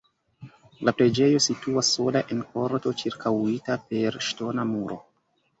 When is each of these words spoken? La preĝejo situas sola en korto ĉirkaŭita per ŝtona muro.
La 0.87 0.93
preĝejo 1.01 1.41
situas 1.47 1.91
sola 1.97 2.23
en 2.37 2.41
korto 2.55 2.95
ĉirkaŭita 3.03 3.79
per 3.93 4.19
ŝtona 4.31 4.71
muro. 4.75 5.03